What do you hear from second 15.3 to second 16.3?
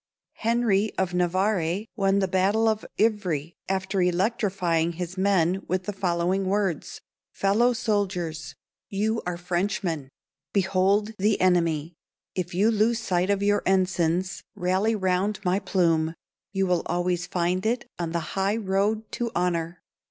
my plume;